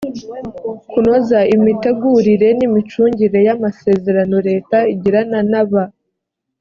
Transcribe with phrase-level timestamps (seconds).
[0.89, 5.83] kunoza imitegurire n imicungire y amasezerano leta igirana na ba